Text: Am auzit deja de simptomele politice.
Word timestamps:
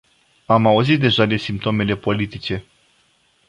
Am 0.47 0.65
auzit 0.65 0.99
deja 1.03 1.25
de 1.27 1.37
simptomele 1.37 1.95
politice. 1.95 2.63